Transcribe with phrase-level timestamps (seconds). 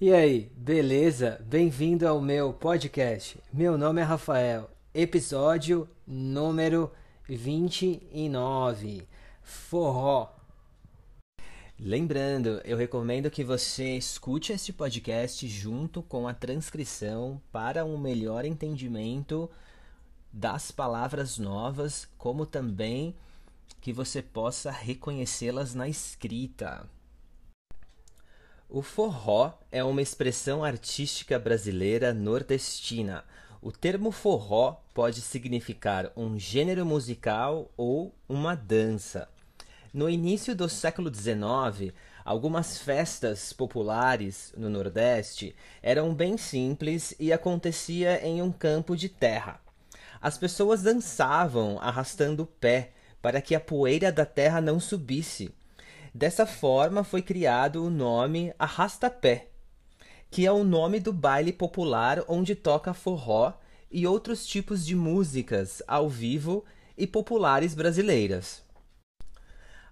[0.00, 1.40] E aí, beleza?
[1.46, 3.38] Bem-vindo ao meu podcast.
[3.52, 6.90] Meu nome é Rafael, episódio número
[7.28, 9.06] 29
[9.40, 10.34] Forró.
[11.78, 18.44] Lembrando, eu recomendo que você escute este podcast junto com a transcrição para um melhor
[18.44, 19.48] entendimento
[20.32, 23.14] das palavras novas, como também
[23.80, 26.84] que você possa reconhecê-las na escrita.
[28.68, 33.22] O forró é uma expressão artística brasileira nordestina.
[33.60, 39.28] O termo forró pode significar um gênero musical ou uma dança.
[39.92, 48.26] No início do século XIX, algumas festas populares no Nordeste eram bem simples e acontecia
[48.26, 49.60] em um campo de terra.
[50.20, 52.92] As pessoas dançavam arrastando o pé
[53.22, 55.54] para que a poeira da terra não subisse
[56.16, 59.48] Dessa forma foi criado o nome Arrastapé,
[60.30, 63.52] que é o nome do baile popular onde toca forró
[63.90, 66.64] e outros tipos de músicas ao vivo
[66.96, 68.62] e populares brasileiras.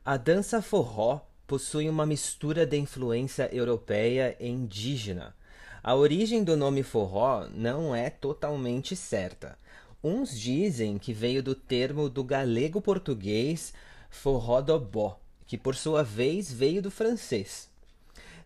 [0.05, 5.35] A dança forró possui uma mistura de influência europeia e indígena.
[5.83, 9.59] A origem do nome forró não é totalmente certa.
[10.05, 13.73] Uns dizem que veio do termo do galego-português
[14.09, 17.71] forró do bó, que por sua vez veio do francês.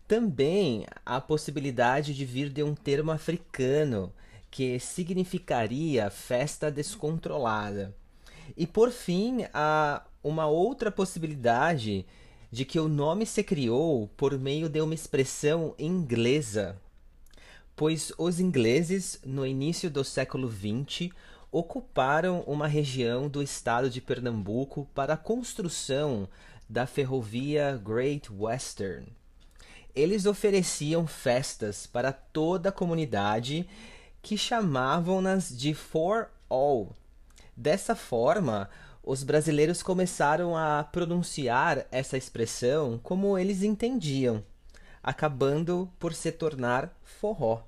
[0.06, 4.12] Também a possibilidade de vir de um termo africano,
[4.50, 7.94] que significaria festa descontrolada.
[8.56, 12.06] E por fim, há uma outra possibilidade
[12.50, 16.80] de que o nome se criou por meio de uma expressão inglesa,
[17.74, 21.10] pois os ingleses, no início do século XX,
[21.50, 26.28] ocuparam uma região do estado de Pernambuco para a construção
[26.68, 29.06] da ferrovia Great Western.
[29.94, 33.68] Eles ofereciam festas para toda a comunidade
[34.20, 36.94] que chamavam-nas de For All.
[37.56, 38.68] Dessa forma,
[39.02, 44.44] os brasileiros começaram a pronunciar essa expressão como eles entendiam,
[45.02, 47.62] acabando por se tornar forró.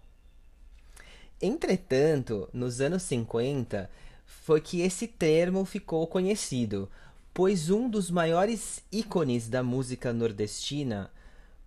[1.41, 3.89] Entretanto, nos anos 50,
[4.27, 6.91] foi que esse termo ficou conhecido,
[7.39, 11.09] pois um dos maiores ícones da música nordestina,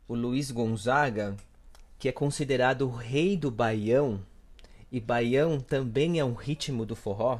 [0.06, 1.38] o Luiz Gonzaga,
[1.98, 4.22] que é considerado o rei do baião,
[4.92, 7.40] e baião também é um ritmo do forró,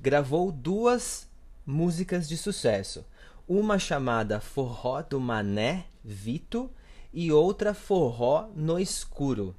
[0.00, 1.28] gravou duas
[1.66, 3.04] músicas de sucesso,
[3.46, 6.70] uma chamada Forró do Mané Vito
[7.12, 9.54] e outra Forró no Escuro.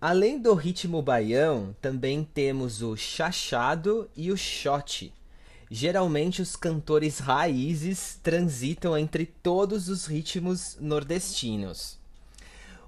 [0.00, 5.12] Além do ritmo baião, também temos o chachado e o shot,
[5.72, 11.96] Geralmente os cantores raízes transitam entre todos os ritmos nordestinos.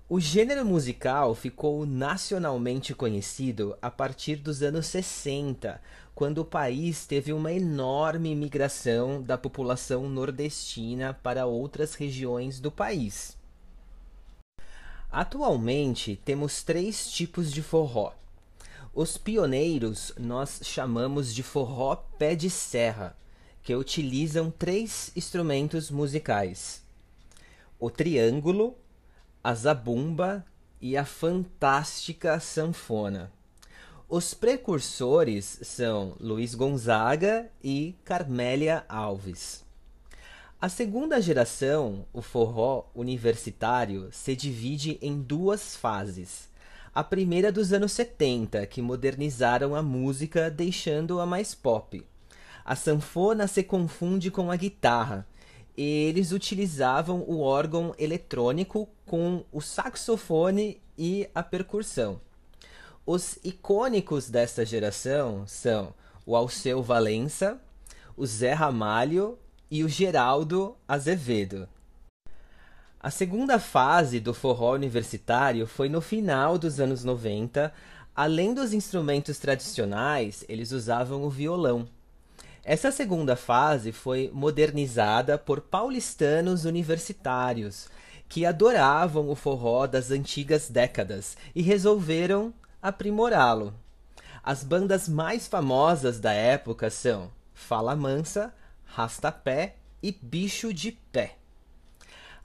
[0.09, 5.81] O gênero musical ficou nacionalmente conhecido a partir dos anos 60,
[6.13, 13.39] quando o país teve uma enorme migração da população nordestina para outras regiões do país.
[15.09, 18.13] Atualmente temos três tipos de forró:
[18.95, 23.17] os pioneiros nós chamamos de forró pé de serra,
[23.63, 26.83] que utilizam três instrumentos musicais:
[27.79, 28.77] o triângulo,
[29.43, 30.45] a zabumba
[30.81, 33.33] e a fantástica sanfona.
[34.09, 39.65] Os precursores são Luiz Gonzaga e Carmélia Alves.
[40.61, 46.52] A segunda geração, o forró universitário, se divide em duas fases
[46.95, 52.05] a primeira dos anos 70, que modernizaram a música, deixando-a mais pop.
[52.65, 55.27] A sanfona se confunde com a guitarra.
[55.77, 62.21] Eles utilizavam o órgão eletrônico com o saxofone e a percussão.
[63.07, 65.95] Os icônicos desta geração são
[66.27, 67.61] o Alceu Valença,
[68.17, 69.39] o Zé Ramalho
[69.71, 71.67] e o Geraldo Azevedo.
[73.03, 77.75] A segunda fase do forró universitário foi no final dos anos 90.
[78.15, 81.89] Além dos instrumentos tradicionais, eles usavam o violão.
[82.63, 87.89] Essa segunda fase foi modernizada por paulistanos universitários
[88.29, 93.75] que adoravam o forró das antigas décadas e resolveram aprimorá-lo.
[94.45, 98.55] As bandas mais famosas da época são Fala Mansa,
[98.85, 101.42] Rastapé e Bicho de Pé.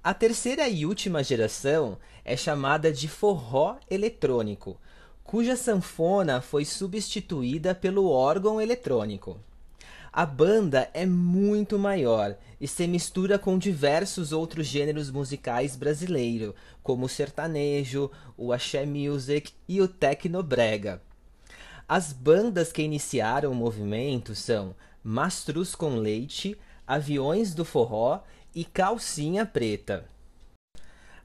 [0.08, 4.80] A terceira e última geração é chamada de forró eletrônico,
[5.22, 9.38] cuja sanfona foi substituída pelo órgão eletrônico.
[10.14, 17.08] A banda é muito maior e se mistura com diversos outros gêneros musicais brasileiros, como
[17.08, 21.02] o sertanejo, o axé music e o tecnobrega.
[21.86, 24.74] As bandas que iniciaram o movimento são
[25.04, 26.58] Mastruz com Leite,
[26.88, 28.22] Aviões do Forró
[28.58, 30.06] e Calcinha Preta.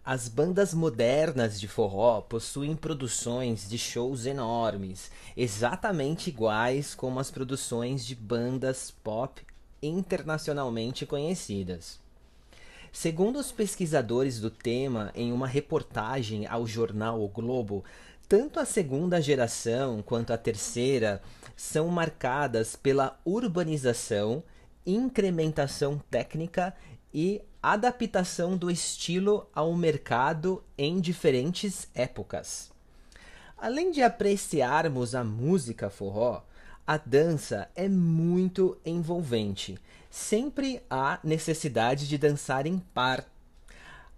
[0.05, 8.05] As bandas modernas de forró possuem produções de shows enormes, exatamente iguais como as produções
[8.05, 9.40] de bandas pop
[9.82, 11.99] internacionalmente conhecidas.
[12.93, 17.82] Segundo os pesquisadores do tema em uma reportagem ao jornal O Globo,
[18.29, 21.23] tanto a segunda geração quanto a terceira
[21.56, 24.44] são marcadas pela urbanização,
[24.84, 26.75] incrementação técnica
[27.12, 32.70] e adaptação do estilo ao mercado em diferentes épocas.
[33.56, 36.43] Além de apreciarmos a música forró,
[36.85, 39.79] a dança é muito envolvente.
[40.11, 43.25] Sempre há necessidade de dançar em par.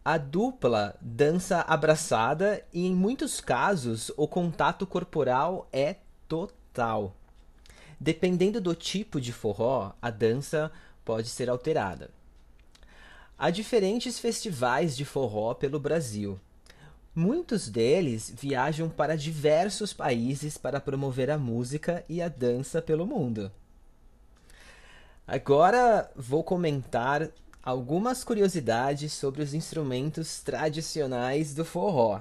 [0.02, 7.14] A dupla dança abraçada e, em muitos casos, o contato corporal é total.
[8.00, 10.72] Dependendo do tipo de forró, a dança
[11.04, 12.10] pode ser alterada.
[13.36, 16.38] Há diferentes festivais de forró pelo Brasil.
[17.12, 23.50] Muitos deles viajam para diversos países para promover a música e a dança pelo mundo.
[25.26, 27.28] Agora vou comentar
[27.62, 32.20] algumas curiosidades sobre os instrumentos tradicionais do forró.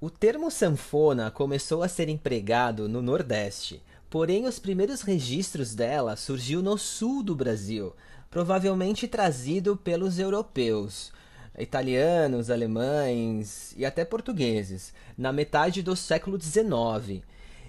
[0.00, 6.62] O termo sanfona começou a ser empregado no Nordeste, porém os primeiros registros dela surgiu
[6.62, 7.94] no sul do Brasil,
[8.30, 11.12] provavelmente trazido pelos europeus,
[11.58, 17.22] italianos, alemães e até portugueses, na metade do século XIX,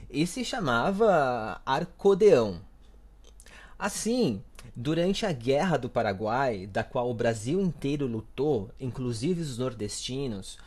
[0.09, 2.61] e se chamava arcodeão.
[3.77, 4.43] Assim,
[4.75, 10.57] durante a Guerra do Paraguai, da qual o Brasil inteiro lutou, inclusive os nordestinos,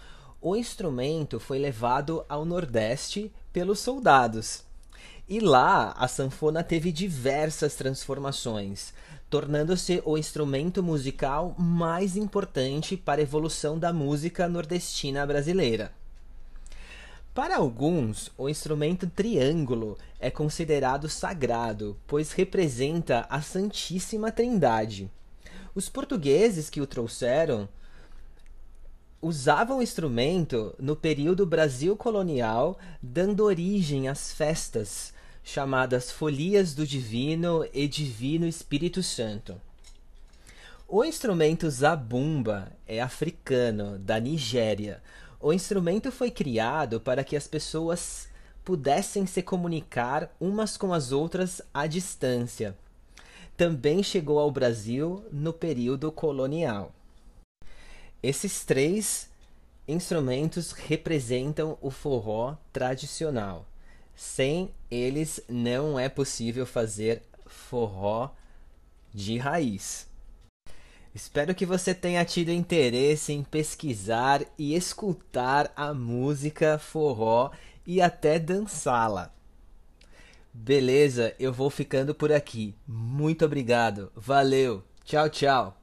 [0.41, 4.65] o instrumento foi levado ao Nordeste pelos soldados.
[5.29, 8.93] E lá a sanfona teve diversas transformações,
[9.33, 15.91] tornando-se o instrumento musical mais importante para a evolução da música nordestina brasileira.
[17.33, 25.11] Para alguns, o instrumento triângulo é considerado sagrado, pois representa a Santíssima Trindade.
[25.75, 27.67] Os portugueses que o trouxeram
[29.23, 37.67] usavam o instrumento no período Brasil colonial, dando origem às festas, chamadas Folias do Divino
[37.73, 39.61] e Divino Espírito Santo.
[40.89, 45.03] O instrumento zabumba é africano, da Nigéria.
[45.41, 48.29] O instrumento foi criado para que as pessoas
[48.65, 52.77] pudessem se comunicar umas com as outras à distância.
[53.57, 56.93] Também chegou ao Brasil no período colonial.
[58.23, 59.29] Esses três
[59.89, 63.67] instrumentos representam o forró tradicional.
[64.15, 68.31] Sem eles não é possível fazer forró
[69.13, 70.07] de raiz.
[71.15, 77.51] Espero que você tenha tido interesse em pesquisar e escutar a música forró
[77.87, 79.31] e até dançá-la.
[80.55, 82.75] Beleza, eu vou ficando por aqui.
[82.87, 84.11] Muito obrigado.
[84.15, 84.83] Valeu.
[85.05, 85.82] Tchau, tchau.